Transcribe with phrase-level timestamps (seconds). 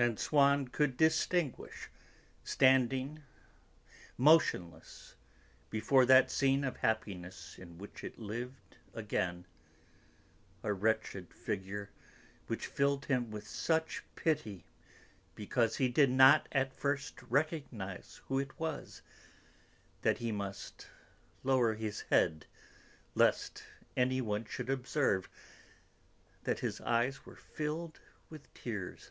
[0.00, 1.88] And Swann could distinguish,
[2.44, 3.24] standing,
[4.16, 5.16] motionless,
[5.70, 9.44] before that scene of happiness in which it lived again,
[10.62, 11.90] a wretched figure
[12.46, 14.64] which filled him with such pity,
[15.34, 19.02] because he did not at first recognise who it was,
[20.02, 20.86] that he must
[21.42, 22.46] lower his head,
[23.16, 23.64] lest
[23.96, 25.28] anyone should observe
[26.44, 27.98] that his eyes were filled
[28.30, 29.10] with tears.